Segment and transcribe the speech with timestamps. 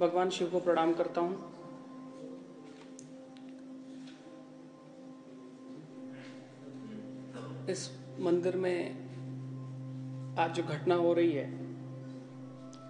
[0.00, 1.34] भगवान शिव को प्रणाम करता हूँ।
[7.68, 7.90] इस
[8.20, 11.44] मंदिर में आज जो घटना हो रही है,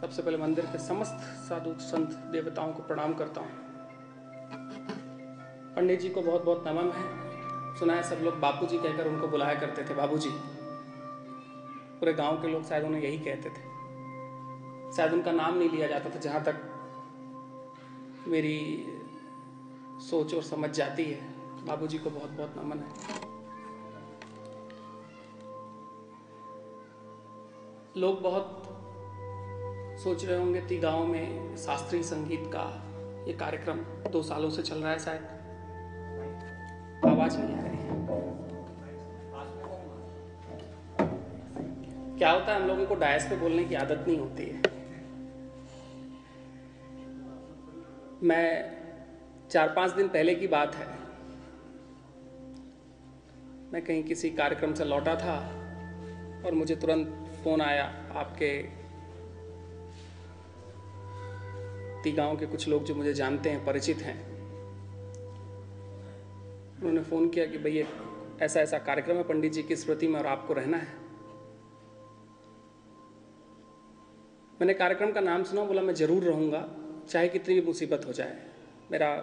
[0.00, 3.50] सबसे पहले मंदिर के समस्त साधु संत देवताओं को प्रणाम करता हूँ।
[5.76, 7.04] पंडित जी को बहुत बहुत नमन है।
[7.78, 10.30] सुना है सब लोग बापू जी कहकर उनको बुलाया करते थे। बाबू जी
[12.00, 16.10] पूरे गाँव के लोग शायद उन्हें यही कहते थे। शायद उनका नाम नहीं लिया जाता
[16.10, 16.72] था जहाँ तक
[18.28, 18.86] मेरी
[19.98, 21.20] सोच और समझ जाती है।
[21.66, 23.16] बाबू जी को बहुत बहुत नमन है।
[27.96, 28.62] लोग बहुत
[30.02, 32.82] सोच रहे होंगे ती गाँव में शास्त्रीय संगीत का
[33.26, 33.76] ये कार्यक्रम
[34.10, 35.22] दो सालों से चल रहा है शायद।
[37.06, 37.86] आवाज़ नहीं आ रही। है
[42.18, 44.75] क्या होता है, हम लोगों को डायस पे बोलने की आदत नहीं होती है।
[48.22, 50.86] मैं चार पाँच दिन पहले की बात है।
[53.72, 55.36] मैं कहीं किसी कार्यक्रम से लौटा था
[56.46, 57.08] और मुझे तुरंत
[57.44, 58.86] फ़ोन आया आपके
[62.06, 64.14] गाँव के कुछ लोग जो मुझे जानते हैं, परिचित हैं।
[66.78, 67.86] उन्होंने फ़ोन किया कि भैया
[68.44, 70.88] ऐसा ऐसा कार्यक्रम है, पंडित जी की स्मृति में और आपको रहना है।
[74.60, 78.36] मैंने कार्यक्रम का नाम सुना, बोला मैं ज़रूर रहूँगा। चाहे कितनी भी मुसीबत हो जाए,
[78.92, 79.14] मेरा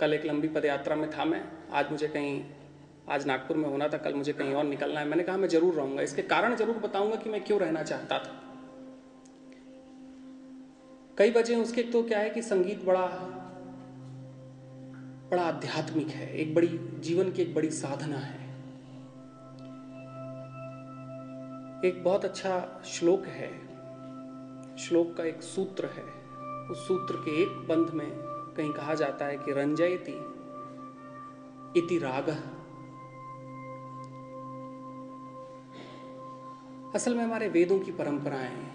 [0.00, 1.42] कल एक लंबी पदयात्रा में था मैं।
[1.72, 2.44] आज मुझे कहीं,
[3.08, 5.74] आज नागपुर में होना था, कल मुझे कहीं और निकलना है। मैंने कहा, मैं ज़रूर
[5.74, 8.42] रहूँगा। इसके कारण ज़रूर बताऊँगा कि मैं क्यों रहना चाहता था।
[11.18, 13.06] कई वजह उसके। तो क्या है कि संगीत बड़ा
[15.30, 18.44] बड़ा आध्यात्मिक है। एक बड़ी, जीवन की एक बड़ी साधना है।
[21.84, 23.48] एक बहुत अच्छा श्लोक है।
[24.76, 26.25] श्लोक का एक सूत्र है।
[26.70, 28.10] उस सूत्र के एक बंध में
[28.56, 30.12] कहीं कहा जाता है कि रंजयति
[31.76, 32.28] इति राग।
[36.94, 38.66] असल में हमारे वेदों की परंपराएँ,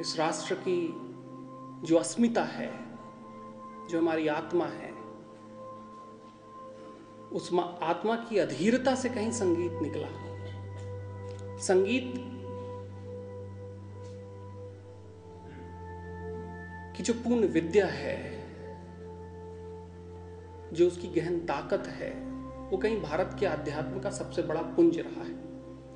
[0.00, 0.94] इस राष्ट्र की
[1.86, 2.70] जो अस्मिता है,
[3.88, 4.96] जो हमारी आत्मा है
[7.32, 7.50] उस
[7.82, 10.08] आत्मा की अधीरता से कहीं संगीत निकला।
[11.58, 12.14] संगीत
[16.98, 18.32] की जो पूर्ण विद्या है,
[20.72, 22.10] जो उसकी गहन ताकत है,
[22.70, 25.34] वो कहीं भारत के अध्यात्म का सबसे बड़ा पुंज रहा है।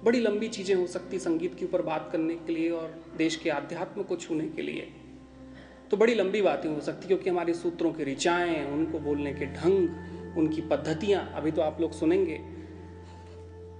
[0.05, 3.51] बड़ी लंबी चीज़ें हो सकती संगीत के ऊपर बात करने के लिए और देश के
[3.51, 4.93] अध्यात्म को छूने के लिए।
[5.91, 9.89] तो बड़ी लंबी बातें हो सकती, क्योंकि हमारे सूत्रों की ऋचाएँ, उनको बोलने के ढंग,
[10.39, 12.39] उनकी पद्धतियाँ, अभी तो आप लोग सुनेंगे।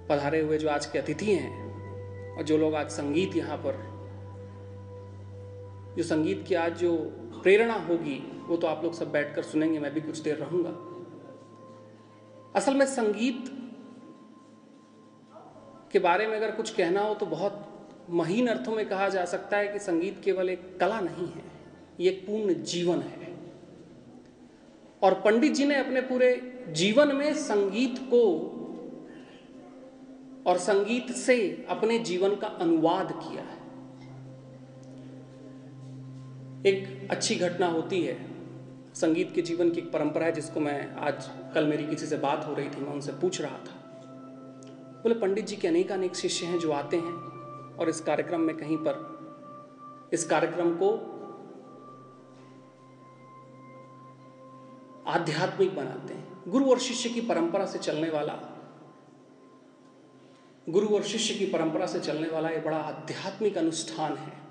[0.09, 3.92] पधारे हुए जो आज के अतिथि हैं, और जो लोग आज संगीत यहाँ पर
[5.97, 6.95] जो संगीत की आज जो
[7.43, 10.69] प्रेरणा होगी, वो तो आप लोग सब बैठकर सुनेंगे, मैं भी कुछ देर रहूँगा।
[12.55, 13.51] असल में संगीत
[15.91, 17.69] के बारे में अगर कुछ कहना हो तो बहुत
[18.11, 21.43] महीन अर्थों में कहा जा सकता है कि संगीत केवल एक कला नहीं है,
[21.99, 23.31] ये एक पूर्ण जीवन है।
[25.01, 26.35] और पंडित जी ने अपने पूरे
[26.71, 28.23] जीवन में संगीत को
[30.47, 33.61] और संगीत से अपने जीवन का अनुवाद किया है।
[36.65, 38.15] एक अच्छी घटना होती है।
[38.93, 42.45] संगीत के जीवन की एक परंपरा है जिसको मैं आज कल मेरी किसी से बात
[42.47, 43.79] हो रही थी, मैं उनसे पूछ रहा था।
[45.03, 47.13] बोले, पंडित जी के अनेक अनेक शिष्य हैं जो आते हैं
[47.75, 50.91] और इस कार्यक्रम में कहीं पर, इस कार्यक्रम को
[55.11, 58.33] आध्यात्मिक बनाते हैं। गुरु और शिष्य की परंपरा से चलने वाला,
[60.69, 64.41] गुरु और शिष्य की परंपरा से चलने वाला ये बड़ा आध्यात्मिक अनुष्ठान है।